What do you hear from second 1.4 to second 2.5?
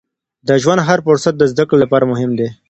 زده کړې لپاره مهم دی.